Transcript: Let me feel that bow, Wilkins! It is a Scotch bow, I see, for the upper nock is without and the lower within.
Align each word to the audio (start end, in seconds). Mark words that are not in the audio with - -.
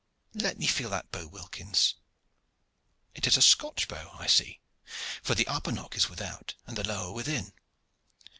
Let 0.33 0.57
me 0.57 0.65
feel 0.65 0.89
that 0.89 1.11
bow, 1.11 1.27
Wilkins! 1.27 1.93
It 3.13 3.27
is 3.27 3.37
a 3.37 3.41
Scotch 3.43 3.87
bow, 3.87 4.15
I 4.17 4.25
see, 4.25 4.59
for 5.21 5.35
the 5.35 5.45
upper 5.45 5.71
nock 5.71 5.95
is 5.95 6.09
without 6.09 6.55
and 6.65 6.75
the 6.75 6.87
lower 6.87 7.11
within. 7.11 7.53